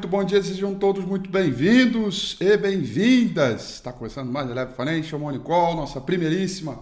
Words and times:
Muito 0.00 0.08
bom 0.08 0.24
dia, 0.24 0.42
sejam 0.42 0.74
todos 0.74 1.04
muito 1.04 1.28
bem-vindos 1.28 2.38
e 2.40 2.56
bem-vindas. 2.56 3.74
Está 3.74 3.92
começando 3.92 4.32
mais 4.32 4.48
Eleve 4.48 4.72
Financial 4.72 5.20
Morning 5.20 5.40
Call, 5.40 5.76
nossa 5.76 6.00
primeiríssima 6.00 6.80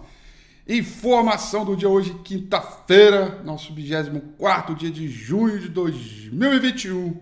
informação 0.65 1.65
do 1.65 1.75
dia 1.75 1.89
hoje, 1.89 2.13
quinta-feira, 2.23 3.41
nosso 3.43 3.73
24 3.73 4.73
dia 4.73 4.89
de 4.89 5.09
junho 5.09 5.59
de 5.59 5.67
2021. 5.67 7.17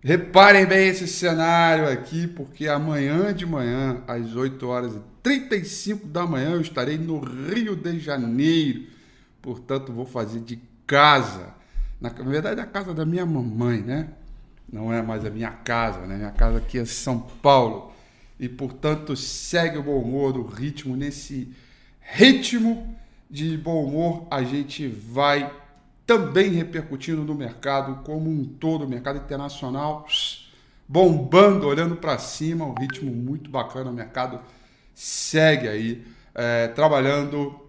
Reparem 0.00 0.64
bem 0.64 0.86
esse 0.86 1.08
cenário 1.08 1.88
aqui, 1.88 2.28
porque 2.28 2.68
amanhã 2.68 3.34
de 3.34 3.44
manhã, 3.44 4.04
às 4.06 4.36
8 4.36 4.64
horas 4.64 4.94
e 4.94 5.00
35 5.24 6.06
da 6.06 6.24
manhã, 6.24 6.52
eu 6.52 6.60
estarei 6.60 6.96
no 6.96 7.18
Rio 7.18 7.74
de 7.74 7.98
Janeiro. 7.98 8.84
Portanto, 9.42 9.92
vou 9.92 10.06
fazer 10.06 10.38
de 10.38 10.62
casa. 10.86 11.52
Na 12.00 12.10
verdade, 12.10 12.60
é 12.60 12.62
a 12.62 12.66
casa 12.66 12.94
da 12.94 13.04
minha 13.04 13.26
mamãe, 13.26 13.82
né? 13.82 14.10
Não 14.72 14.92
é 14.92 15.02
mais 15.02 15.24
a 15.24 15.30
minha 15.30 15.50
casa, 15.50 16.06
né? 16.06 16.16
Minha 16.16 16.30
casa 16.30 16.58
aqui 16.58 16.78
é 16.78 16.84
São 16.84 17.18
Paulo. 17.18 17.92
E, 18.38 18.48
portanto, 18.48 19.16
segue 19.16 19.78
o 19.78 19.82
bom 19.82 20.00
humor, 20.00 20.36
o 20.36 20.46
ritmo. 20.46 20.96
Nesse 20.96 21.52
ritmo 22.00 22.96
de 23.28 23.56
bom 23.56 23.84
humor, 23.84 24.26
a 24.30 24.42
gente 24.42 24.86
vai 24.88 25.52
também 26.06 26.50
repercutindo 26.50 27.22
no 27.22 27.34
mercado 27.34 28.02
como 28.04 28.30
um 28.30 28.44
todo, 28.44 28.84
o 28.84 28.88
mercado 28.88 29.18
internacional 29.18 30.06
bombando, 30.88 31.68
olhando 31.68 31.94
para 31.94 32.18
cima, 32.18 32.64
um 32.64 32.74
ritmo 32.74 33.12
muito 33.12 33.48
bacana. 33.48 33.90
O 33.90 33.92
mercado 33.92 34.40
segue 34.92 35.68
aí, 35.68 36.04
é, 36.34 36.66
trabalhando 36.66 37.60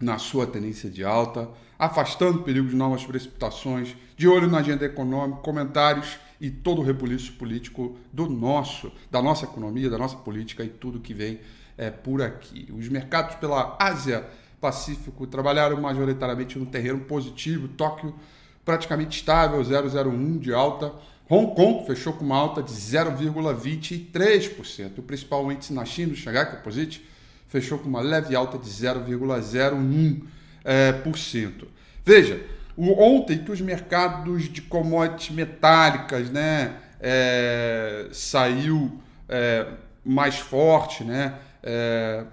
na 0.00 0.18
sua 0.18 0.46
tendência 0.46 0.88
de 0.88 1.02
alta, 1.04 1.48
afastando 1.76 2.42
perigos 2.42 2.70
de 2.70 2.76
novas 2.76 3.04
precipitações, 3.04 3.96
de 4.16 4.28
olho 4.28 4.48
na 4.48 4.58
agenda 4.58 4.84
econômica, 4.84 5.40
comentários 5.40 6.20
e 6.42 6.50
todo 6.50 6.80
o 6.80 6.84
rebuliço 6.84 7.34
político 7.34 7.96
do 8.12 8.28
nosso, 8.28 8.90
da 9.08 9.22
nossa 9.22 9.44
economia, 9.44 9.88
da 9.88 9.96
nossa 9.96 10.16
política 10.16 10.64
e 10.64 10.68
tudo 10.68 10.98
que 10.98 11.14
vem 11.14 11.38
é, 11.78 11.88
por 11.88 12.20
aqui. 12.20 12.66
Os 12.76 12.88
mercados 12.88 13.36
pela 13.36 13.76
Ásia 13.78 14.26
Pacífico 14.60 15.24
trabalharam 15.24 15.80
majoritariamente 15.80 16.58
no 16.58 16.66
terreno 16.66 16.98
positivo. 17.02 17.68
Tóquio 17.68 18.12
praticamente 18.64 19.20
estável, 19.20 19.60
0,01 19.60 20.40
de 20.40 20.52
alta. 20.52 20.92
Hong 21.30 21.54
Kong 21.54 21.86
fechou 21.86 22.12
com 22.12 22.24
uma 22.24 22.36
alta 22.36 22.60
de 22.60 22.72
0,23%. 22.72 24.98
O 24.98 25.02
principal 25.02 25.52
índice 25.52 25.72
na 25.72 25.84
China, 25.84 26.12
o 26.12 26.16
Shanghai 26.16 26.56
Composite, 26.56 27.08
fechou 27.46 27.78
com 27.78 27.88
uma 27.88 28.00
leve 28.00 28.34
alta 28.34 28.58
de 28.58 28.68
0,01%. 28.68 30.24
É. 30.64 30.92
Veja, 32.04 32.44
Ontem 32.90 33.38
que 33.38 33.50
os 33.52 33.60
mercados 33.60 34.48
de 34.48 34.62
commodities 34.62 35.30
metálicas, 35.30 36.30
né, 36.30 36.74
é, 37.00 38.08
saiu 38.12 39.00
é, 39.28 39.66
mais 40.04 40.38
forte, 40.38 41.04
né, 41.04 41.34
é, 41.62 42.24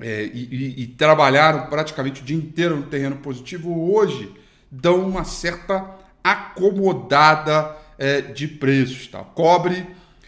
é, 0.00 0.24
e, 0.24 0.48
e, 0.50 0.82
e, 0.82 0.86
trabalharam 0.86 1.66
praticamente 1.66 2.22
o 2.22 2.24
dia 2.24 2.36
inteiro 2.36 2.76
no 2.76 2.84
terreno 2.84 3.16
positivo, 3.16 3.92
hoje 3.92 4.32
dão 4.70 5.08
uma 5.08 5.24
certa 5.24 5.84
acomodada 6.22 7.76
é, 7.98 8.20
de 8.20 8.46
preços. 8.46 9.06
Tá? 9.08 9.20
Cobre 9.24 9.86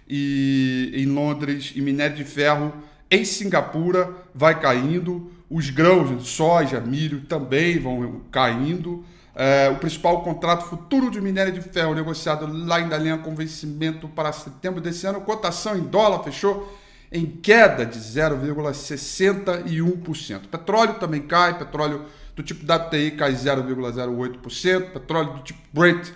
e, 0.09 0.93
em 0.95 1.07
Londres 1.07 1.73
e 1.75 1.81
minério 1.81 2.17
de 2.17 2.25
ferro 2.25 2.73
em 3.11 3.25
Singapura 3.25 4.15
vai 4.33 4.61
caindo, 4.61 5.33
os 5.51 5.69
grãos, 5.69 6.29
soja, 6.29 6.81
milho 6.81 7.23
também 7.23 7.77
vão 7.79 8.21
caindo. 8.31 9.05
É, 9.35 9.69
o 9.71 9.77
principal 9.77 10.23
contrato 10.23 10.67
futuro 10.67 11.11
de 11.11 11.21
minério 11.21 11.53
de 11.53 11.61
ferro 11.61 11.95
negociado 11.95 12.47
lá 12.67 12.81
em 12.81 12.89
Dalian 12.89 13.19
com 13.19 13.35
vencimento 13.35 14.09
para 14.09 14.33
setembro 14.33 14.81
desse 14.81 15.07
ano, 15.07 15.21
cotação 15.21 15.77
em 15.77 15.83
dólar 15.83 16.25
fechou 16.25 16.81
em 17.13 17.27
queda 17.27 17.85
de 17.87 17.99
0,61%. 17.99 20.49
Petróleo 20.51 20.95
também 20.95 21.23
cai, 21.23 21.59
petróleo 21.59 22.07
do 22.35 22.43
tipo 22.43 22.65
WTI 22.65 23.13
cai 23.13 23.33
0,08%, 23.33 24.91
petróleo 24.93 25.35
do 25.35 25.43
tipo 25.43 25.61
Brent 25.73 26.11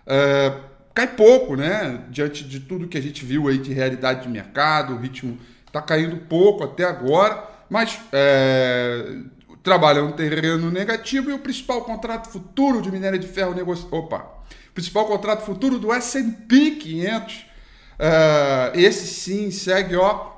É, 0.06 0.54
cai 0.94 1.08
pouco, 1.08 1.56
né? 1.56 2.04
Diante 2.10 2.44
de 2.44 2.60
tudo 2.60 2.88
que 2.88 2.98
a 2.98 3.02
gente 3.02 3.24
viu 3.24 3.48
aí 3.48 3.58
de 3.58 3.72
realidade 3.74 4.24
de 4.24 4.30
mercado, 4.30 4.94
o 4.94 4.98
ritmo 4.98 5.38
está 5.66 5.82
caindo 5.82 6.18
pouco 6.18 6.64
até 6.64 6.84
agora 6.84 7.50
mas 7.72 8.02
é, 8.12 9.16
trabalha 9.64 10.04
um 10.04 10.12
terreno 10.12 10.70
negativo 10.70 11.30
e 11.30 11.34
o 11.34 11.40
principal 11.40 11.86
contrato 11.86 12.30
futuro 12.30 12.82
de 12.82 12.92
minério 12.92 13.18
de 13.18 13.26
ferro 13.26 13.54
negociado. 13.54 13.94
Opa! 13.94 14.26
Principal 14.74 15.06
contrato 15.06 15.46
futuro 15.46 15.80
do 15.80 15.88
SP 15.96 16.76
500. 16.82 17.46
É, 17.98 18.74
esse 18.76 19.08
sim 19.08 19.52
segue 19.52 19.96
ó, 19.96 20.34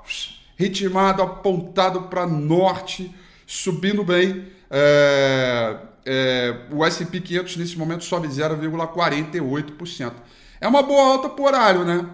ritmado, 0.56 1.24
apontado 1.24 2.03
para 2.03 2.27
norte, 2.27 3.12
subindo 3.47 4.03
bem. 4.03 4.50
É, 4.69 5.77
é, 6.06 6.56
o 6.69 6.85
SP 6.85 7.18
500 7.19 7.57
nesse 7.57 7.80
momento 7.80 8.03
sobe 8.03 8.27
0,48%. 8.27 10.13
É 10.62 10.68
uma 10.68 10.83
boa 10.83 11.13
alta 11.13 11.30
por 11.30 11.47
horário, 11.47 11.83
né? 11.83 12.07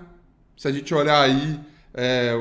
Se 0.56 0.66
a 0.70 0.72
gente 0.72 0.94
olhar 0.94 1.22
aí, 1.22 1.60
é, 1.94 2.32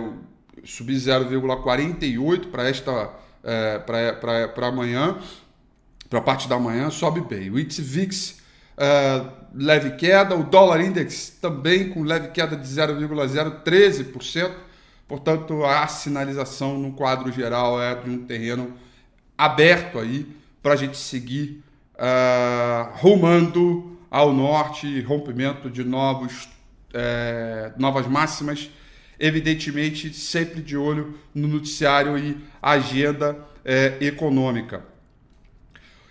subir 0.64 0.96
0,48 0.96 2.50
para 2.50 2.68
esta 2.68 3.10
é, 3.42 3.78
para 3.78 4.66
amanhã, 4.66 5.18
para 6.10 6.18
a 6.18 6.22
parte 6.22 6.48
da 6.48 6.58
manhã, 6.58 6.90
sobe 6.90 7.20
bem. 7.20 7.50
O 7.50 7.58
ITVIX 7.58 8.38
é, 8.76 9.24
leve 9.54 9.90
queda, 9.92 10.34
o 10.34 10.44
dólar 10.44 10.80
index 10.80 11.30
também 11.40 11.90
com 11.90 12.02
leve 12.02 12.28
queda 12.28 12.56
de 12.56 12.66
0,013%. 12.66 14.52
Portanto, 15.06 15.64
a 15.64 15.86
sinalização 15.86 16.78
no 16.78 16.92
quadro 16.92 17.32
geral 17.32 17.80
é 17.80 17.94
de 17.94 18.10
um 18.10 18.26
terreno 18.26 18.74
aberto 19.36 19.98
aí 19.98 20.26
para 20.62 20.74
a 20.74 20.76
gente 20.76 20.98
seguir 20.98 21.62
uh, 21.94 22.92
rumando 22.96 23.96
ao 24.10 24.32
norte, 24.34 25.00
rompimento 25.02 25.70
de 25.70 25.82
novos, 25.84 26.48
é, 26.92 27.72
novas 27.78 28.06
máximas 28.06 28.70
evidentemente 29.18 30.12
sempre 30.12 30.62
de 30.62 30.76
olho 30.76 31.18
no 31.34 31.48
noticiário 31.48 32.16
e 32.16 32.36
agenda 32.62 33.36
é, 33.64 33.96
econômica. 34.00 34.84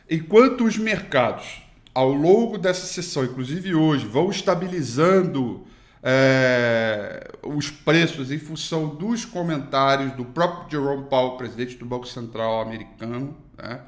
Enquanto 0.10 0.66
os 0.66 0.78
mercados, 0.78 1.62
ao 1.94 2.12
longo 2.12 2.58
dessa 2.58 2.86
sessão, 2.86 3.24
inclusive 3.24 3.74
hoje, 3.74 4.06
vão 4.06 4.30
estabilizando 4.30 5.66
é, 6.04 7.30
os 7.44 7.70
preços 7.70 8.32
em 8.32 8.38
função 8.38 8.88
dos 8.88 9.26
comentários 9.26 10.14
do 10.14 10.24
próprio 10.26 10.70
Jerome 10.70 11.06
Powell, 11.10 11.38
presidente 11.38 11.76
do 11.76 11.86
Banco 11.86 12.08
Central 12.08 12.62
americano, 12.62 13.36
né? 13.58 13.82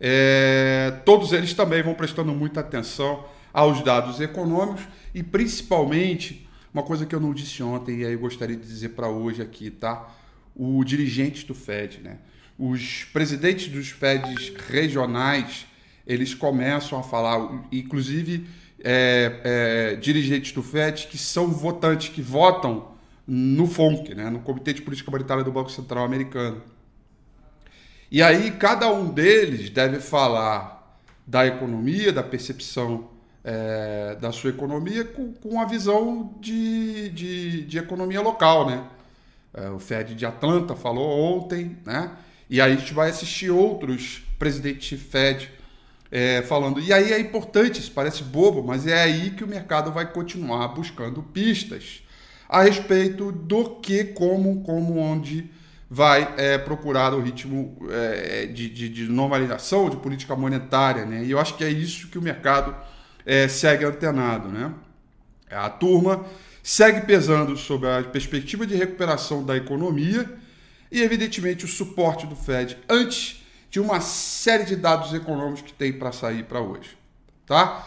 é, 0.00 1.00
todos 1.04 1.32
eles 1.32 1.54
também 1.54 1.82
vão 1.82 1.94
prestando 1.94 2.32
muita 2.32 2.60
atenção 2.60 3.24
aos 3.52 3.82
dados 3.82 4.20
econômicos 4.20 4.86
e 5.14 5.22
principalmente 5.22 6.47
uma 6.72 6.82
coisa 6.82 7.06
que 7.06 7.14
eu 7.14 7.20
não 7.20 7.32
disse 7.32 7.62
ontem 7.62 8.00
e 8.00 8.06
aí 8.06 8.12
eu 8.12 8.18
gostaria 8.18 8.56
de 8.56 8.66
dizer 8.66 8.90
para 8.90 9.08
hoje 9.08 9.42
aqui, 9.42 9.70
tá? 9.70 10.08
O 10.54 10.82
dirigente 10.84 11.46
do 11.46 11.54
Fed, 11.54 12.00
né? 12.00 12.18
Os 12.58 13.04
presidentes 13.12 13.68
dos 13.68 13.88
Feds 13.88 14.52
regionais, 14.68 15.66
eles 16.06 16.34
começam 16.34 16.98
a 16.98 17.02
falar, 17.02 17.66
inclusive 17.70 18.46
é, 18.80 19.40
é, 19.44 19.96
dirigentes 19.96 20.52
do 20.52 20.62
Fed 20.62 21.06
que 21.06 21.16
são 21.16 21.48
votantes, 21.48 22.08
que 22.08 22.20
votam 22.20 22.96
no 23.26 23.66
FONC, 23.66 24.14
né? 24.14 24.30
no 24.30 24.40
Comitê 24.40 24.72
de 24.72 24.82
Política 24.82 25.10
Monetária 25.10 25.44
do 25.44 25.52
Banco 25.52 25.70
Central 25.70 26.04
Americano. 26.04 26.62
E 28.10 28.22
aí 28.22 28.50
cada 28.52 28.90
um 28.90 29.10
deles 29.10 29.70
deve 29.70 30.00
falar 30.00 30.98
da 31.26 31.46
economia, 31.46 32.10
da 32.10 32.22
percepção 32.22 33.10
é, 33.50 34.14
da 34.20 34.30
sua 34.30 34.50
economia 34.50 35.04
com, 35.06 35.32
com 35.32 35.58
a 35.58 35.64
visão 35.64 36.34
de, 36.38 37.08
de, 37.08 37.62
de, 37.62 37.78
economia 37.78 38.20
local, 38.20 38.66
né? 38.66 38.84
É, 39.54 39.70
o 39.70 39.78
Fed 39.78 40.14
de 40.14 40.26
Atlanta 40.26 40.76
falou 40.76 41.08
ontem, 41.18 41.78
né? 41.86 42.10
E 42.50 42.60
aí 42.60 42.72
a 42.72 42.76
gente 42.76 42.92
vai 42.92 43.08
assistir 43.08 43.50
outros 43.50 44.22
presidentes 44.38 45.00
Fed 45.00 45.50
é, 46.10 46.42
falando. 46.42 46.78
E 46.78 46.92
aí 46.92 47.10
é 47.10 47.18
importante, 47.18 47.80
isso 47.80 47.90
parece 47.92 48.22
bobo, 48.22 48.62
mas 48.62 48.86
é 48.86 49.02
aí 49.02 49.30
que 49.30 49.42
o 49.42 49.48
mercado 49.48 49.90
vai 49.90 50.12
continuar 50.12 50.68
buscando 50.68 51.22
pistas 51.22 52.02
a 52.50 52.62
respeito 52.62 53.32
do 53.32 53.76
que, 53.76 54.04
como, 54.04 54.62
como, 54.62 54.98
onde 54.98 55.50
vai 55.88 56.34
é, 56.36 56.58
procurar 56.58 57.14
o 57.14 57.20
ritmo 57.22 57.78
é, 57.90 58.44
de, 58.44 58.68
de, 58.68 58.90
de 58.90 59.04
normalização, 59.08 59.88
de 59.88 59.96
política 59.96 60.36
monetária, 60.36 61.06
né? 61.06 61.24
E 61.24 61.30
eu 61.30 61.40
acho 61.40 61.56
que 61.56 61.64
é 61.64 61.70
isso 61.70 62.08
que 62.08 62.18
o 62.18 62.22
mercado 62.22 62.74
é, 63.28 63.46
segue 63.46 63.84
antenado. 63.84 64.48
Né? 64.48 64.72
A 65.50 65.68
turma 65.68 66.24
segue 66.62 67.02
pesando 67.02 67.58
sobre 67.58 67.90
a 67.90 68.02
perspectiva 68.02 68.66
de 68.66 68.74
recuperação 68.74 69.44
da 69.44 69.54
economia 69.54 70.34
e, 70.90 71.02
evidentemente, 71.02 71.66
o 71.66 71.68
suporte 71.68 72.26
do 72.26 72.34
Fed 72.34 72.78
antes 72.88 73.44
de 73.70 73.78
uma 73.78 74.00
série 74.00 74.64
de 74.64 74.74
dados 74.74 75.12
econômicos 75.12 75.60
que 75.60 75.74
tem 75.74 75.92
para 75.92 76.10
sair 76.10 76.44
para 76.44 76.58
hoje, 76.58 76.96
tá? 77.44 77.86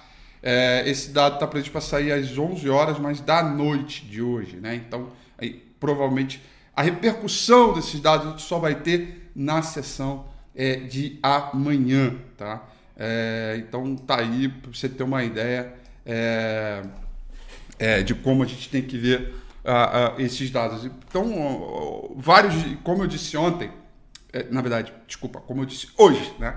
É, 0.43 0.83
esse 0.85 1.09
dado 1.09 1.33
está 1.33 1.47
previsto 1.47 1.71
para 1.71 1.81
sair 1.81 2.11
às 2.11 2.37
11 2.37 2.69
horas, 2.69 2.99
mas 2.99 3.19
da 3.19 3.41
noite 3.41 4.05
de 4.05 4.21
hoje, 4.21 4.57
né? 4.57 4.75
Então, 4.75 5.09
aí, 5.35 5.65
provavelmente, 5.79 6.39
a 6.75 6.83
repercussão 6.83 7.73
desses 7.73 7.99
dados 7.99 8.27
a 8.27 8.29
gente 8.29 8.43
só 8.43 8.59
vai 8.59 8.75
ter 8.75 9.31
na 9.35 9.63
sessão 9.63 10.27
é, 10.55 10.75
de 10.75 11.17
amanhã, 11.23 12.13
tá? 12.37 12.63
É, 12.95 13.55
então, 13.57 13.95
tá 13.95 14.19
aí 14.19 14.47
para 14.47 14.71
você 14.71 14.87
ter 14.87 15.01
uma 15.01 15.23
ideia 15.23 15.73
é, 16.05 16.83
é, 17.79 18.01
de 18.03 18.13
como 18.15 18.43
a 18.43 18.45
gente 18.45 18.69
tem 18.69 18.81
que 18.81 18.97
ver 18.97 19.35
uh, 19.63 20.17
uh, 20.17 20.21
esses 20.21 20.49
dados. 20.49 20.85
Então, 20.85 22.13
vários, 22.15 22.53
como 22.83 23.03
eu 23.03 23.07
disse 23.07 23.35
ontem, 23.37 23.71
é, 24.33 24.45
na 24.49 24.61
verdade, 24.61 24.93
desculpa, 25.05 25.39
como 25.39 25.61
eu 25.61 25.65
disse 25.65 25.89
hoje, 25.97 26.33
né? 26.39 26.55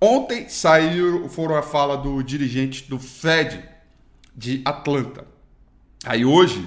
Ontem 0.00 0.48
saiu, 0.48 1.28
foram 1.28 1.56
a 1.56 1.62
fala 1.62 1.96
do 1.96 2.22
dirigente 2.22 2.88
do 2.88 2.98
Fed 2.98 3.62
de 4.34 4.62
Atlanta. 4.64 5.26
Aí 6.06 6.24
hoje 6.24 6.66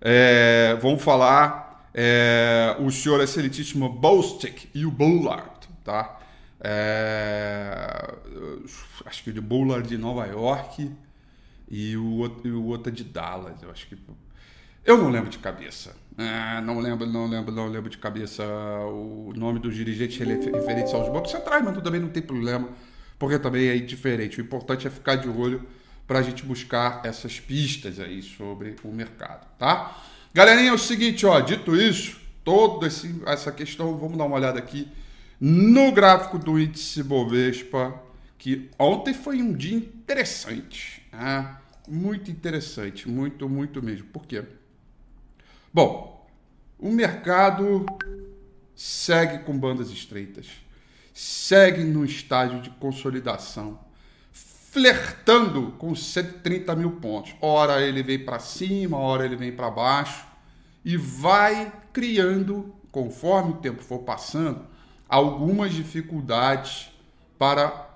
é, 0.00 0.76
vão 0.82 0.98
falar 0.98 1.88
é, 1.94 2.76
o 2.78 2.90
senhor 2.90 3.22
excelentíssimo 3.22 3.88
Bostic 3.88 4.68
e 4.74 4.84
o 4.84 4.90
Bullard, 4.90 5.66
tá? 5.82 6.18
É, 6.60 8.14
acho 9.06 9.24
que 9.24 9.30
o 9.30 9.32
de 9.32 9.40
Bullard 9.40 9.88
de 9.88 9.96
Nova 9.96 10.26
York 10.26 10.90
e 11.68 11.96
o, 11.96 12.18
outro, 12.18 12.48
e 12.48 12.52
o 12.52 12.64
outro 12.64 12.92
é 12.92 12.94
de 12.94 13.04
Dallas. 13.04 13.62
Eu 13.62 13.70
acho 13.70 13.86
que. 13.86 13.96
Eu 14.84 14.98
não 14.98 15.08
lembro 15.10 15.30
de 15.30 15.38
cabeça. 15.38 15.96
É, 16.16 16.60
não 16.60 16.78
lembro, 16.78 17.06
não 17.06 17.26
lembro, 17.26 17.52
não 17.52 17.68
lembro 17.68 17.90
de 17.90 17.98
cabeça 17.98 18.44
o 18.44 19.32
nome 19.34 19.58
dos 19.58 19.74
dirigentes 19.74 20.18
referentes 20.18 20.94
aos 20.94 21.08
bancos 21.10 21.30
centrais, 21.30 21.64
mas 21.64 21.82
também 21.82 22.00
não 22.00 22.08
tem 22.08 22.22
problema, 22.22 22.68
porque 23.18 23.38
também 23.38 23.68
é 23.68 23.76
diferente. 23.78 24.40
O 24.40 24.44
importante 24.44 24.86
é 24.86 24.90
ficar 24.90 25.16
de 25.16 25.28
olho 25.28 25.66
para 26.06 26.18
a 26.18 26.22
gente 26.22 26.44
buscar 26.44 27.00
essas 27.04 27.40
pistas 27.40 27.98
aí 27.98 28.22
sobre 28.22 28.76
o 28.84 28.92
mercado, 28.92 29.46
tá? 29.58 30.00
Galerinha, 30.32 30.70
é 30.70 30.72
o 30.72 30.78
seguinte, 30.78 31.24
ó, 31.24 31.40
dito 31.40 31.74
isso, 31.74 32.20
toda 32.44 32.86
essa 33.26 33.50
questão, 33.50 33.96
vamos 33.96 34.18
dar 34.18 34.24
uma 34.24 34.36
olhada 34.36 34.58
aqui 34.58 34.88
no 35.40 35.92
gráfico 35.92 36.38
do 36.38 36.58
índice 36.58 37.02
Bovespa, 37.02 37.94
que 38.38 38.70
ontem 38.78 39.14
foi 39.14 39.40
um 39.40 39.52
dia 39.52 39.76
interessante, 39.76 41.03
né? 41.14 41.56
muito 41.88 42.30
interessante, 42.30 43.08
muito, 43.08 43.48
muito 43.48 43.82
mesmo. 43.82 44.06
Por 44.06 44.26
quê? 44.26 44.44
Bom, 45.72 46.26
o 46.78 46.90
mercado 46.90 47.86
segue 48.74 49.44
com 49.44 49.58
bandas 49.58 49.90
estreitas, 49.90 50.48
segue 51.12 51.84
no 51.84 52.04
estágio 52.04 52.60
de 52.60 52.70
consolidação, 52.70 53.78
flertando 54.32 55.72
com 55.78 55.94
130 55.94 56.74
mil 56.74 56.92
pontos. 56.92 57.34
Ora 57.40 57.80
ele 57.80 58.02
vem 58.02 58.24
para 58.24 58.38
cima, 58.38 58.98
ora 58.98 59.24
ele 59.24 59.36
vem 59.36 59.52
para 59.52 59.70
baixo 59.70 60.26
e 60.84 60.96
vai 60.96 61.72
criando, 61.92 62.74
conforme 62.90 63.52
o 63.52 63.56
tempo 63.56 63.82
for 63.82 64.00
passando, 64.00 64.66
algumas 65.08 65.72
dificuldades 65.72 66.90
para 67.38 67.88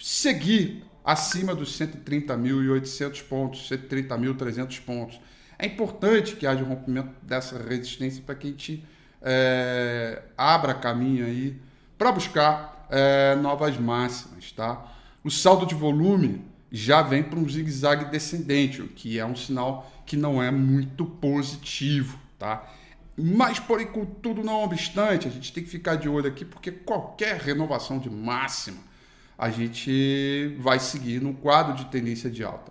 seguir 0.00 0.84
acima 1.04 1.54
dos 1.54 1.78
130.800 1.78 3.22
pontos, 3.24 3.68
130.300 3.68 4.80
pontos. 4.80 5.20
É 5.58 5.66
importante 5.66 6.36
que 6.36 6.46
haja 6.46 6.62
um 6.62 6.68
rompimento 6.68 7.10
dessa 7.22 7.58
resistência 7.58 8.22
para 8.24 8.34
que 8.34 8.46
a 8.46 8.50
gente 8.50 8.84
é, 9.20 10.22
abra 10.36 10.74
caminho 10.74 11.24
aí 11.24 11.60
para 11.96 12.12
buscar 12.12 12.86
é, 12.90 13.36
novas 13.36 13.76
máximas, 13.78 14.50
tá? 14.52 14.92
O 15.22 15.30
saldo 15.30 15.64
de 15.64 15.74
volume 15.74 16.44
já 16.70 17.02
vem 17.02 17.22
para 17.22 17.38
um 17.38 17.48
zigue-zague 17.48 18.06
descendente, 18.06 18.82
o 18.82 18.88
que 18.88 19.18
é 19.18 19.26
um 19.26 19.36
sinal 19.36 19.90
que 20.04 20.16
não 20.16 20.42
é 20.42 20.50
muito 20.50 21.04
positivo, 21.04 22.18
tá? 22.38 22.68
Mas, 23.16 23.60
porém, 23.60 23.86
contudo, 23.86 24.42
não 24.42 24.64
obstante, 24.64 25.28
a 25.28 25.30
gente 25.30 25.52
tem 25.52 25.62
que 25.62 25.68
ficar 25.70 25.96
de 25.96 26.08
olho 26.08 26.26
aqui, 26.26 26.44
porque 26.44 26.72
qualquer 26.72 27.36
renovação 27.36 27.98
de 27.98 28.08
máxima 28.10 28.78
a 29.42 29.50
gente 29.50 30.54
vai 30.60 30.78
seguir 30.78 31.20
no 31.20 31.34
quadro 31.34 31.74
de 31.74 31.86
tendência 31.86 32.30
de 32.30 32.44
alta. 32.44 32.70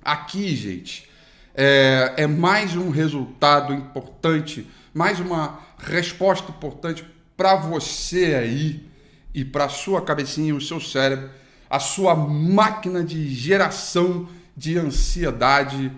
Aqui, 0.00 0.54
gente, 0.54 1.10
é, 1.52 2.14
é 2.18 2.26
mais 2.28 2.76
um 2.76 2.88
resultado 2.88 3.74
importante, 3.74 4.64
mais 4.94 5.18
uma 5.18 5.58
resposta 5.76 6.52
importante 6.52 7.04
para 7.36 7.56
você 7.56 8.36
aí 8.36 8.88
e 9.34 9.44
para 9.44 9.68
sua 9.68 10.00
cabecinha, 10.00 10.54
o 10.54 10.60
seu 10.60 10.80
cérebro, 10.80 11.30
a 11.68 11.80
sua 11.80 12.14
máquina 12.14 13.02
de 13.02 13.28
geração 13.34 14.28
de 14.56 14.78
ansiedade 14.78 15.90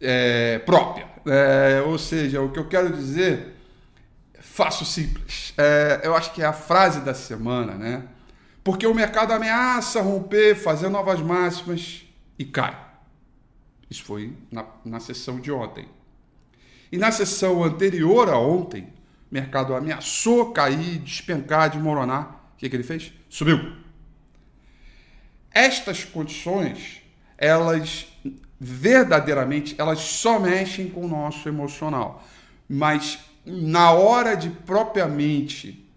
é, 0.00 0.60
própria. 0.60 1.08
É, 1.26 1.82
ou 1.84 1.98
seja, 1.98 2.40
o 2.40 2.52
que 2.52 2.58
eu 2.60 2.68
quero 2.68 2.94
dizer, 2.94 3.56
faço 4.38 4.84
simples. 4.84 5.52
É, 5.58 6.02
eu 6.04 6.14
acho 6.14 6.32
que 6.34 6.40
é 6.40 6.46
a 6.46 6.52
frase 6.52 7.00
da 7.00 7.14
semana, 7.14 7.74
né? 7.74 8.04
Porque 8.62 8.86
o 8.86 8.94
mercado 8.94 9.32
ameaça 9.32 10.02
romper, 10.02 10.54
fazer 10.54 10.88
novas 10.88 11.20
máximas 11.20 12.04
e 12.38 12.44
cai. 12.44 12.78
Isso 13.90 14.04
foi 14.04 14.36
na, 14.50 14.64
na 14.84 15.00
sessão 15.00 15.40
de 15.40 15.50
ontem. 15.50 15.88
E 16.92 16.98
na 16.98 17.10
sessão 17.10 17.62
anterior 17.64 18.28
a 18.28 18.38
ontem, 18.38 18.82
o 19.30 19.34
mercado 19.34 19.74
ameaçou 19.74 20.52
cair, 20.52 20.98
despencar, 20.98 21.70
desmoronar. 21.70 22.40
O 22.54 22.58
que, 22.58 22.68
que 22.68 22.76
ele 22.76 22.82
fez? 22.82 23.12
Subiu. 23.28 23.76
Estas 25.52 26.04
condições, 26.04 27.02
elas 27.38 28.06
verdadeiramente, 28.60 29.74
elas 29.78 30.00
só 30.00 30.38
mexem 30.38 30.90
com 30.90 31.06
o 31.06 31.08
nosso 31.08 31.48
emocional. 31.48 32.22
Mas 32.68 33.18
na 33.44 33.90
hora 33.92 34.36
de 34.36 34.50
propriamente 34.50 35.89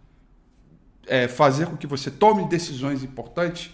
é, 1.08 1.28
fazer 1.28 1.68
com 1.68 1.78
que 1.78 1.88
você 1.88 2.10
tome 2.10 2.48
decisões 2.48 3.04
importantes, 3.04 3.72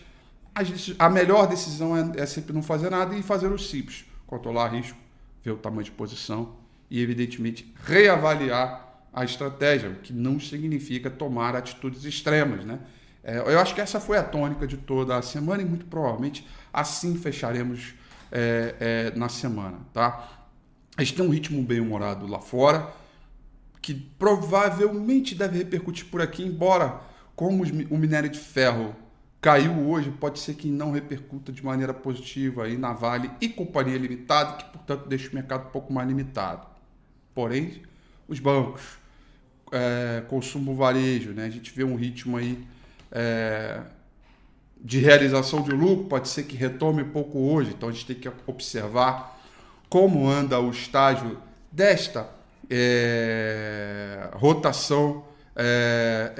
a 0.98 1.09
melhor 1.09 1.48
decisão 1.48 1.95
é, 1.95 2.21
é 2.21 2.25
sempre 2.25 2.53
não 2.53 2.62
fazer 2.62 2.89
nada 2.89 3.15
e 3.15 3.21
fazer 3.21 3.48
o 3.48 3.57
simples. 3.57 4.05
Controlar 4.27 4.69
risco, 4.69 4.98
ver 5.43 5.51
o 5.51 5.57
tamanho 5.57 5.83
de 5.83 5.91
posição 5.91 6.55
e, 6.89 7.01
evidentemente, 7.01 7.74
reavaliar 7.86 8.88
a 9.13 9.24
estratégia, 9.24 9.89
o 9.89 9.95
que 9.95 10.13
não 10.13 10.39
significa 10.39 11.09
tomar 11.09 11.55
atitudes 11.55 12.03
extremas. 12.03 12.65
Né? 12.65 12.79
É, 13.24 13.38
eu 13.38 13.59
acho 13.59 13.74
que 13.74 13.81
essa 13.81 14.00
foi 14.00 14.17
a 14.17 14.24
tônica 14.24 14.67
de 14.67 14.77
toda 14.77 15.15
a 15.15 15.21
semana 15.21 15.62
e 15.62 15.65
muito 15.65 15.86
provavelmente 15.86 16.48
assim 16.74 17.15
fecharemos 17.15 17.93
é, 18.31 18.75
é, 18.79 19.17
na 19.17 19.29
semana. 19.29 19.77
Tá? 19.93 20.48
A 20.95 21.03
gente 21.03 21.15
tem 21.15 21.25
um 21.25 21.29
ritmo 21.29 21.62
bem 21.63 21.79
humorado 21.79 22.27
lá 22.27 22.39
fora, 22.39 22.91
que 23.81 23.93
provavelmente 23.93 25.33
deve 25.33 25.57
repercutir 25.57 26.05
por 26.07 26.21
aqui, 26.21 26.43
embora 26.43 27.01
como 27.39 27.63
o 27.63 27.98
minério 27.98 28.29
de 28.29 28.38
ferro 28.38 28.93
caiu 29.39 29.88
hoje, 29.88 30.12
pode 30.12 30.39
ser 30.39 30.55
que 30.55 30.67
não 30.67 30.91
repercuta 30.91 31.53
de 31.53 31.63
maneira 31.63 31.93
positiva 31.93 32.65
aí 32.65 32.77
na 32.77 32.91
Vale 32.91 33.31
e 33.39 33.48
Companhia 33.48 33.98
Limitada, 33.98 34.58
que 34.58 34.65
portanto 34.65 35.08
deixa 35.08 35.31
o 35.31 35.36
mercado 35.36 35.67
um 35.67 35.69
pouco 35.69 35.93
mais 35.93 36.05
limitado. 36.05 36.67
Porém, 37.34 37.81
os 38.27 38.41
bancos, 38.41 38.81
é, 39.72 40.22
consumo 40.27 40.75
varejo, 40.75 41.29
né? 41.29 41.46
a 41.46 41.50
gente 41.50 41.72
vê 41.72 41.86
um 41.86 41.96
ritmo 41.96 42.36
aí 42.36 42.62
é, 43.10 43.84
de 44.77 45.00
realização 45.00 45.62
de 45.62 45.72
lucro, 45.72 46.08
pode 46.08 46.27
ser 46.27 46.43
que 46.43 46.58
retome 46.58 47.05
pouco 47.05 47.39
hoje, 47.39 47.69
então 47.69 47.88
a 47.88 47.91
gente 47.93 48.05
tem 48.05 48.17
que 48.17 48.29
observar 48.46 49.39
como 49.88 50.27
anda 50.27 50.60
o 50.60 50.72
estágio 50.72 51.38
desta 51.72 52.29
é, 52.69 54.29
rotação 54.34 55.28
é, 55.62 56.34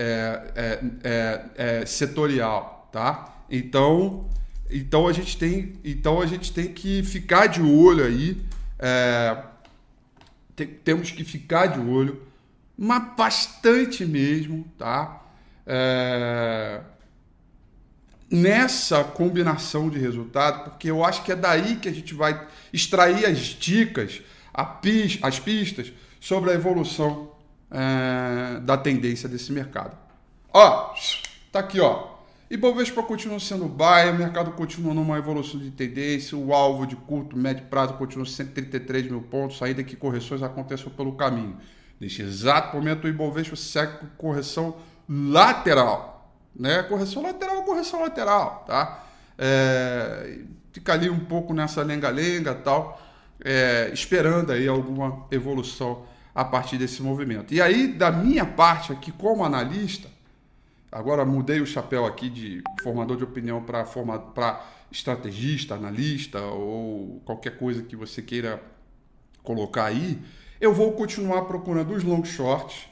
é, 0.56 0.80
é, 1.04 1.82
é, 1.82 1.86
setorial, 1.86 2.88
tá? 2.90 3.44
Então, 3.50 4.30
então 4.72 5.10
a 5.10 5.12
gente 5.12 5.38
tem, 5.38 5.74
então 5.84 6.22
a 6.22 6.26
gente 6.26 6.54
tem 6.54 6.72
que 6.72 7.04
ficar 7.04 7.48
de 7.48 7.62
olho 7.62 8.06
aí, 8.06 8.42
tem, 10.56 10.68
temos 10.68 11.12
que 11.12 11.26
ficar 11.26 11.66
de 11.66 11.82
olho, 11.82 12.22
mas 12.78 13.14
bastante 13.18 14.06
mesmo, 14.06 14.66
tá? 14.78 15.26
nessa 18.32 19.04
combinação 19.04 19.90
de 19.90 20.00
resultado, 20.00 20.64
porque 20.64 20.90
eu 20.90 21.04
acho 21.04 21.24
que 21.24 21.32
é 21.32 21.36
daí 21.36 21.76
que 21.76 21.90
a 21.90 21.92
gente 21.92 22.14
vai 22.14 22.48
extrair 22.72 23.26
as 23.26 23.40
dicas, 23.40 24.22
as 24.54 25.40
pistas 25.40 25.92
sobre 26.20 26.52
a 26.52 26.54
evolução 26.54 27.32
é, 27.72 28.60
da 28.62 28.78
tendência 28.78 29.28
desse 29.28 29.52
mercado. 29.52 29.98
Ó, 30.54 30.94
tá 31.52 31.60
aqui, 31.60 31.80
ó. 31.80 32.20
Ibovespa 32.50 33.04
continua 33.04 33.40
sendo 33.40 33.66
buy, 33.66 34.10
o 34.10 34.16
mercado 34.16 34.52
continua 34.54 34.92
numa 34.92 35.20
evolução 35.20 35.60
de 35.60 35.70
tendência, 35.70 36.36
o 36.36 36.52
alvo 36.52 36.88
de 36.88 36.96
curto, 36.96 37.38
médio 37.38 37.66
prazo 37.66 37.94
continua 37.94 38.26
133 38.26 39.06
mil 39.06 39.22
pontos, 39.22 39.62
ainda 39.62 39.84
que 39.84 39.96
correções 39.96 40.42
aconteçam 40.42 40.92
pelo 40.92 41.14
caminho. 41.14 41.58
Neste 42.00 42.24
exato 42.24 42.76
momento, 42.76 43.06
o 43.06 43.08
Ibovespa 43.08 43.56
segue 43.56 44.08
correção 44.18 44.78
lateral, 45.08 46.34
né? 46.56 46.82
Correção 46.84 47.22
lateral, 47.22 47.62
correção 47.64 48.02
lateral, 48.02 48.64
tá? 48.66 49.04
É, 49.38 50.40
fica 50.72 50.94
ali 50.94 51.10
um 51.10 51.20
pouco 51.20 51.54
nessa 51.54 51.84
lenga-lenga 51.84 52.56
tal, 52.56 53.00
é, 53.44 53.92
esperando 53.94 54.52
aí 54.52 54.68
alguma 54.68 55.28
evolução 55.30 56.04
a 56.34 56.46
partir 56.46 56.78
desse 56.78 57.02
movimento. 57.02 57.54
E 57.54 57.62
aí, 57.62 57.88
da 57.88 58.12
minha 58.12 58.46
parte 58.46 58.92
aqui, 58.92 59.12
como 59.12 59.44
analista, 59.44 60.10
agora 60.92 61.26
mudei 61.26 61.62
o 61.62 61.66
chapéu 61.66 62.06
aqui 62.06 62.30
de 62.30 62.64
formador 62.82 63.18
de 63.18 63.24
opinião 63.24 63.62
para 63.62 64.64
estrategista, 64.92 65.76
analista 65.76 66.42
ou 66.42 67.22
qualquer 67.26 67.58
coisa 67.58 67.84
que 67.84 67.96
você 67.96 68.22
queira 68.22 68.62
colocar 69.44 69.86
aí, 69.86 70.20
eu 70.60 70.74
vou 70.74 70.92
continuar 70.94 71.44
procurando 71.44 71.94
os 71.94 72.04
long 72.04 72.24
shorts, 72.24 72.88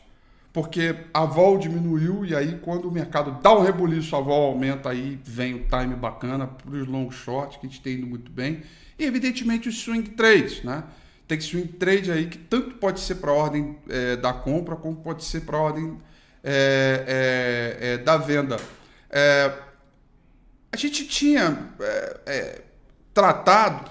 porque 0.53 0.95
a 1.13 1.25
vol 1.25 1.57
diminuiu 1.57 2.25
e 2.25 2.35
aí 2.35 2.57
quando 2.59 2.87
o 2.87 2.91
mercado 2.91 3.41
dá 3.41 3.53
um 3.53 3.61
rebuliço, 3.61 4.15
a 4.15 4.21
vol 4.21 4.47
aumenta, 4.47 4.89
aí 4.89 5.19
vem 5.23 5.55
o 5.55 5.67
time 5.67 5.95
bacana 5.95 6.47
para 6.47 6.75
os 6.75 6.87
long 6.87 7.11
shorts, 7.11 7.57
que 7.57 7.67
a 7.67 7.69
gente 7.69 7.81
tem 7.81 7.95
indo 7.95 8.07
muito 8.07 8.31
bem, 8.31 8.63
e 8.97 9.05
evidentemente 9.05 9.69
os 9.69 9.77
swing 9.77 10.09
trades, 10.11 10.63
né? 10.63 10.83
Tem 11.27 11.41
swing 11.41 11.67
trade 11.73 12.11
aí 12.11 12.27
que 12.27 12.37
tanto 12.37 12.75
pode 12.75 13.01
ser 13.01 13.15
para 13.15 13.33
ordem 13.33 13.77
é, 13.89 14.15
da 14.15 14.31
compra 14.31 14.75
como 14.75 14.95
pode 14.95 15.25
ser 15.25 15.41
para 15.41 15.57
ordem 15.57 15.97
é, 16.43 17.75
é, 17.81 17.93
é 17.93 17.97
da 17.97 18.15
venda. 18.15 18.57
É, 19.09 19.53
a 20.71 20.77
gente 20.77 21.05
tinha 21.07 21.69
tratado, 23.13 23.89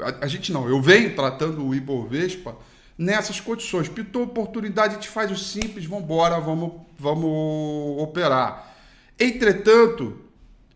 a, 0.00 0.24
a, 0.24 0.26
gente 0.26 0.52
não, 0.52 0.68
eu 0.68 0.82
venho 0.82 1.14
tratando 1.14 1.66
o 1.66 1.74
Ibovespa 1.74 2.56
nessas 2.98 3.40
condições. 3.40 3.88
Pitou 3.88 4.24
oportunidade, 4.24 4.94
a 4.94 4.96
gente 4.96 5.08
faz 5.08 5.30
o 5.30 5.36
simples, 5.36 5.86
vamos 5.86 6.04
embora, 6.04 6.38
vamos, 6.38 6.82
vamos 6.98 8.02
operar. 8.02 8.74
Entretanto, 9.18 10.18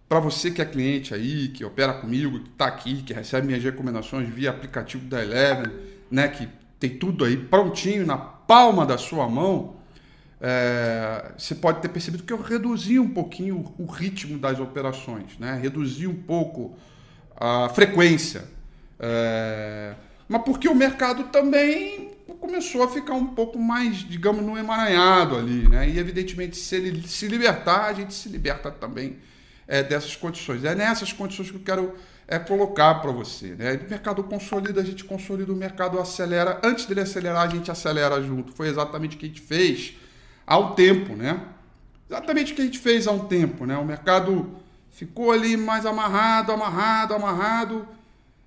para 0.08 0.20
você 0.20 0.50
que 0.50 0.62
é 0.62 0.64
cliente 0.64 1.14
aí, 1.14 1.48
que 1.48 1.64
opera 1.64 1.94
comigo, 1.94 2.40
que 2.40 2.50
está 2.50 2.66
aqui, 2.66 3.02
que 3.02 3.12
recebe 3.12 3.46
minhas 3.46 3.62
recomendações 3.62 4.28
via 4.28 4.50
aplicativo 4.50 5.04
da 5.06 5.22
Eleven, 5.22 5.72
né, 6.10 6.28
que 6.28 6.48
tem 6.78 6.90
tudo 6.90 7.24
aí 7.24 7.36
prontinho 7.36 8.06
na 8.06 8.16
palma 8.16 8.86
da 8.86 8.98
sua 8.98 9.28
mão, 9.28 9.76
é, 10.40 11.32
você 11.36 11.54
pode 11.54 11.80
ter 11.80 11.88
percebido 11.88 12.22
que 12.22 12.32
eu 12.32 12.40
reduzi 12.40 12.98
um 12.98 13.08
pouquinho 13.08 13.74
o 13.78 13.86
ritmo 13.86 14.38
das 14.38 14.60
operações, 14.60 15.38
né? 15.38 15.58
reduzi 15.60 16.06
um 16.06 16.14
pouco 16.14 16.76
a 17.36 17.68
frequência. 17.70 18.44
É, 18.98 19.94
mas 20.28 20.42
porque 20.42 20.68
o 20.68 20.74
mercado 20.74 21.24
também 21.24 22.12
começou 22.40 22.82
a 22.82 22.88
ficar 22.88 23.14
um 23.14 23.28
pouco 23.28 23.58
mais, 23.58 23.98
digamos, 23.98 24.44
no 24.44 24.58
emaranhado 24.58 25.36
ali. 25.36 25.68
Né? 25.68 25.88
E, 25.88 25.98
evidentemente, 25.98 26.56
se 26.56 26.76
ele 26.76 27.06
se 27.06 27.26
libertar, 27.28 27.86
a 27.86 27.92
gente 27.94 28.12
se 28.12 28.28
liberta 28.28 28.70
também 28.70 29.16
é, 29.66 29.82
dessas 29.82 30.14
condições. 30.16 30.64
É 30.64 30.74
nessas 30.74 31.12
condições 31.12 31.50
que 31.50 31.56
eu 31.56 31.62
quero 31.62 31.94
é, 32.28 32.38
colocar 32.38 32.96
para 32.96 33.10
você. 33.10 33.54
Né? 33.54 33.74
O 33.74 33.90
mercado 33.90 34.22
consolida, 34.24 34.80
a 34.80 34.84
gente 34.84 35.04
consolida, 35.04 35.52
o 35.52 35.56
mercado 35.56 35.98
acelera. 35.98 36.60
Antes 36.62 36.86
dele 36.86 37.00
acelerar, 37.00 37.46
a 37.46 37.48
gente 37.48 37.70
acelera 37.70 38.20
junto. 38.22 38.52
Foi 38.52 38.68
exatamente 38.68 39.16
o 39.16 39.18
que 39.18 39.26
a 39.26 39.28
gente 39.28 39.40
fez 39.40 39.94
há 40.46 40.58
um 40.58 40.74
tempo. 40.74 41.14
Né? 41.14 41.40
Exatamente 42.08 42.52
o 42.52 42.56
que 42.56 42.62
a 42.62 42.64
gente 42.64 42.78
fez 42.78 43.06
há 43.06 43.12
um 43.12 43.26
tempo. 43.26 43.66
Né? 43.66 43.76
O 43.76 43.84
mercado 43.84 44.54
ficou 44.90 45.30
ali 45.30 45.56
mais 45.56 45.84
amarrado, 45.86 46.52
amarrado, 46.52 47.14
amarrado. 47.14 47.88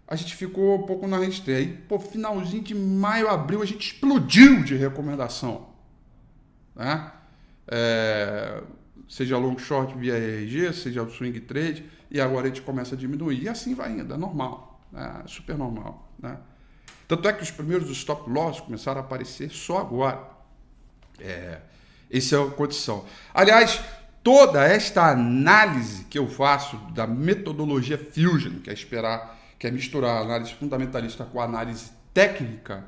A 0.07 0.15
gente 0.15 0.35
ficou 0.35 0.79
um 0.79 0.85
pouco 0.87 1.07
na 1.07 1.19
restrita. 1.19 1.59
Aí, 1.59 1.67
pô, 1.87 1.99
finalzinho 1.99 2.63
de 2.63 2.73
maio, 2.73 3.29
abril, 3.29 3.61
a 3.61 3.65
gente 3.65 3.93
explodiu 3.93 4.63
de 4.63 4.75
recomendação. 4.75 5.69
Né? 6.75 7.11
É, 7.67 8.63
seja 9.09 9.37
long 9.37 9.57
short 9.57 9.97
via 9.97 10.15
RG, 10.15 10.71
seja 10.73 11.05
swing 11.09 11.39
trade, 11.41 11.83
e 12.11 12.21
agora 12.21 12.45
a 12.45 12.49
gente 12.49 12.61
começa 12.61 12.93
a 12.93 12.97
diminuir. 12.97 13.43
E 13.43 13.49
assim 13.49 13.73
vai 13.73 13.91
indo, 13.91 14.13
é 14.13 14.17
normal, 14.17 14.79
né? 14.91 15.23
super 15.25 15.57
normal. 15.57 16.07
Né? 16.19 16.37
Tanto 17.07 17.27
é 17.27 17.33
que 17.33 17.41
os 17.41 17.49
primeiros 17.49 17.89
stop 17.89 18.29
loss 18.29 18.61
começaram 18.61 19.01
a 19.01 19.03
aparecer 19.03 19.49
só 19.49 19.79
agora. 19.79 20.21
É, 21.19 21.59
essa 22.11 22.35
é 22.35 22.41
a 22.41 22.51
condição. 22.51 23.03
Aliás, 23.33 23.81
toda 24.23 24.63
esta 24.63 25.09
análise 25.09 26.03
que 26.05 26.19
eu 26.19 26.27
faço 26.27 26.77
da 26.93 27.07
metodologia 27.07 27.97
Fusion, 27.97 28.59
que 28.63 28.69
é 28.69 28.73
esperar, 28.73 29.37
que 29.57 29.65
é 29.65 29.71
misturar 29.71 30.17
a 30.17 30.21
análise 30.21 30.53
fundamentalista 30.53 31.25
com 31.25 31.41
a 31.41 31.45
análise 31.45 31.91
técnica, 32.13 32.85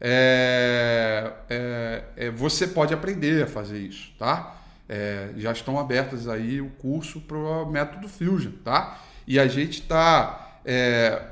é, 0.00 1.32
é, 1.48 2.04
é, 2.16 2.30
você 2.30 2.66
pode 2.66 2.94
aprender 2.94 3.42
a 3.42 3.46
fazer 3.46 3.78
isso, 3.78 4.12
tá? 4.18 4.57
É, 4.88 5.30
já 5.36 5.52
estão 5.52 5.78
abertas 5.78 6.26
aí 6.26 6.60
o 6.60 6.70
curso 6.70 7.20
para 7.20 7.36
o 7.36 7.70
método 7.70 8.08
Fusion, 8.08 8.52
tá? 8.64 9.00
E 9.26 9.38
a 9.38 9.46
gente 9.46 9.82
está 9.82 10.60
é, 10.64 11.22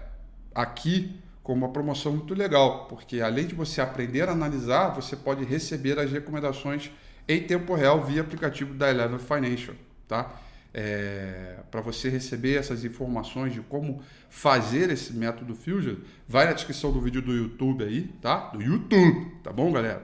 aqui 0.55 1.19
com 1.43 1.55
uma 1.55 1.71
promoção 1.71 2.13
muito 2.13 2.35
legal, 2.35 2.87
porque 2.87 3.21
além 3.21 3.47
de 3.47 3.55
você 3.55 3.81
aprender 3.81 4.29
a 4.29 4.33
analisar, 4.33 4.89
você 4.89 5.17
pode 5.17 5.45
receber 5.45 5.99
as 5.99 6.11
recomendações 6.11 6.91
em 7.27 7.41
tempo 7.43 7.75
real 7.75 8.05
via 8.05 8.21
aplicativo 8.21 8.75
da 8.75 8.91
Eleven 8.91 9.19
Financial, 9.19 9.75
tá? 10.07 10.35
É, 10.75 11.57
para 11.71 11.81
você 11.81 12.11
receber 12.11 12.57
essas 12.57 12.85
informações 12.85 13.55
de 13.55 13.61
como 13.63 14.03
fazer 14.29 14.91
esse 14.91 15.15
método 15.15 15.55
Fusion, 15.55 15.97
vai 16.29 16.45
na 16.45 16.53
descrição 16.53 16.93
do 16.93 17.01
vídeo 17.01 17.23
do 17.23 17.33
YouTube 17.33 17.83
aí, 17.83 18.03
tá? 18.21 18.51
Do 18.51 18.61
YouTube, 18.61 19.33
tá 19.43 19.51
bom, 19.51 19.73
galera? 19.73 20.03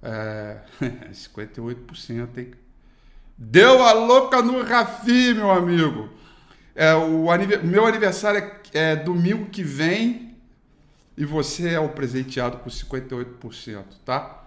É, 0.00 0.58
58% 1.10 2.38
hein? 2.38 2.52
Deu 3.36 3.82
a 3.82 3.92
louca 3.92 4.40
no 4.40 4.62
Rafi, 4.62 5.34
meu 5.34 5.50
amigo. 5.50 6.10
É, 6.76 6.94
o 6.94 7.26
meu 7.64 7.86
aniversário 7.86 8.52
é, 8.72 8.92
é 8.92 8.94
domingo 8.94 9.46
que 9.46 9.64
vem 9.64 10.36
e 11.16 11.24
você 11.24 11.70
é 11.70 11.80
o 11.80 11.88
presenteado 11.88 12.58
com 12.58 12.70
58%, 12.70 13.82
tá? 14.04 14.44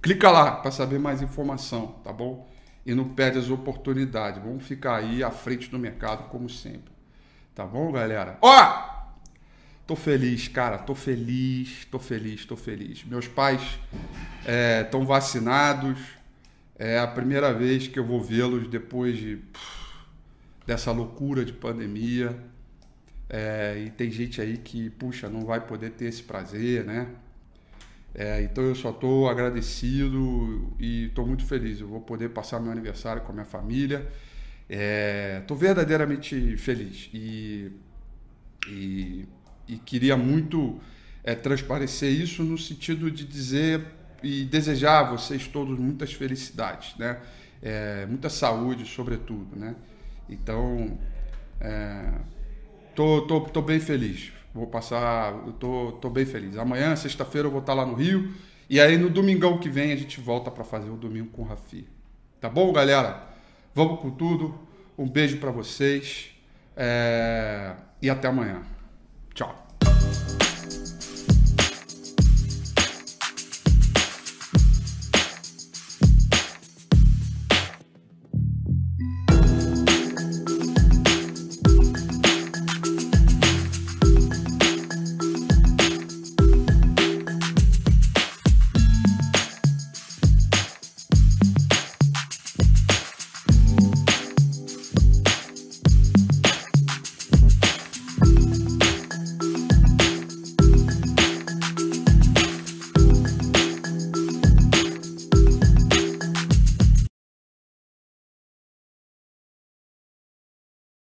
Clica 0.00 0.30
lá 0.30 0.52
para 0.52 0.70
saber 0.70 1.00
mais 1.00 1.20
informação, 1.20 1.96
tá 2.04 2.12
bom? 2.12 2.48
E 2.84 2.94
não 2.94 3.08
perde 3.08 3.38
as 3.38 3.50
oportunidades. 3.50 4.42
Vamos 4.42 4.64
ficar 4.64 4.96
aí 4.96 5.22
à 5.22 5.30
frente 5.30 5.70
do 5.70 5.78
mercado 5.78 6.28
como 6.28 6.48
sempre. 6.48 6.92
Tá 7.54 7.64
bom, 7.64 7.90
galera? 7.92 8.38
Ó! 8.42 8.94
Tô 9.86 9.96
feliz, 9.96 10.48
cara. 10.48 10.78
Tô 10.78 10.94
feliz, 10.94 11.86
tô 11.90 11.98
feliz, 11.98 12.44
tô 12.44 12.56
feliz. 12.56 13.04
Meus 13.04 13.28
pais 13.28 13.78
estão 14.82 15.02
é, 15.02 15.04
vacinados 15.04 15.98
é 16.76 16.98
a 16.98 17.06
primeira 17.06 17.52
vez 17.52 17.86
que 17.86 17.98
eu 17.98 18.04
vou 18.04 18.20
vê-los 18.20 18.66
depois 18.68 19.16
de 19.16 19.38
dessa 20.66 20.90
loucura 20.90 21.44
de 21.44 21.52
pandemia. 21.52 22.36
É, 23.28 23.78
e 23.86 23.90
tem 23.90 24.10
gente 24.10 24.40
aí 24.40 24.58
que, 24.58 24.90
puxa, 24.90 25.28
não 25.28 25.44
vai 25.44 25.60
poder 25.60 25.90
ter 25.90 26.06
esse 26.06 26.22
prazer, 26.22 26.84
né? 26.84 27.08
É, 28.14 28.42
então 28.42 28.62
eu 28.62 28.76
só 28.76 28.90
estou 28.90 29.28
agradecido 29.28 30.72
e 30.78 31.06
estou 31.06 31.26
muito 31.26 31.44
feliz. 31.44 31.80
Eu 31.80 31.88
vou 31.88 32.00
poder 32.00 32.30
passar 32.30 32.60
meu 32.60 32.70
aniversário 32.70 33.22
com 33.22 33.32
a 33.32 33.34
minha 33.34 33.44
família. 33.44 34.08
Estou 35.40 35.56
é, 35.56 35.60
verdadeiramente 35.60 36.56
feliz 36.56 37.10
e, 37.12 37.70
e, 38.68 39.28
e 39.66 39.76
queria 39.78 40.16
muito 40.16 40.80
é, 41.24 41.34
transparecer 41.34 42.10
isso 42.10 42.44
no 42.44 42.56
sentido 42.56 43.10
de 43.10 43.24
dizer 43.24 43.84
e 44.22 44.44
desejar 44.44 45.00
a 45.00 45.10
vocês 45.10 45.46
todos 45.48 45.78
muitas 45.78 46.12
felicidades, 46.12 46.96
né? 46.96 47.20
É, 47.60 48.06
muita 48.06 48.28
saúde, 48.28 48.86
sobretudo, 48.86 49.56
né? 49.56 49.74
Então, 50.28 50.98
é, 51.60 52.12
tô, 52.94 53.22
tô, 53.22 53.40
tô 53.40 53.60
bem 53.60 53.80
feliz. 53.80 54.32
Vou 54.54 54.68
passar, 54.68 55.34
tô, 55.58 55.92
tô 56.00 56.08
bem 56.08 56.24
feliz. 56.24 56.56
Amanhã, 56.56 56.94
sexta-feira, 56.94 57.48
eu 57.48 57.50
vou 57.50 57.60
estar 57.60 57.74
lá 57.74 57.84
no 57.84 57.94
Rio. 57.94 58.32
E 58.70 58.80
aí, 58.80 58.96
no 58.96 59.10
domingão 59.10 59.58
que 59.58 59.68
vem, 59.68 59.90
a 59.90 59.96
gente 59.96 60.20
volta 60.20 60.48
para 60.48 60.62
fazer 60.62 60.90
o 60.90 60.96
domingo 60.96 61.30
com 61.30 61.42
o 61.42 61.44
Rafi. 61.44 61.88
Tá 62.40 62.48
bom, 62.48 62.72
galera? 62.72 63.20
Vamos 63.74 64.00
com 64.00 64.10
tudo. 64.10 64.56
Um 64.96 65.08
beijo 65.08 65.38
para 65.38 65.50
vocês. 65.50 66.30
É, 66.76 67.74
e 68.00 68.08
até 68.08 68.28
amanhã. 68.28 68.62
Tchau. 69.34 69.63